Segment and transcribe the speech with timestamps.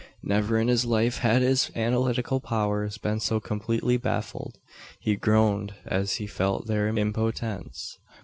[0.23, 4.57] Never in his life had his analytical powers been so completely baffled.
[4.99, 7.99] He groaned as he felt their impotence.